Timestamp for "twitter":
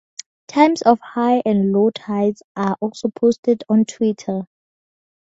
3.85-4.47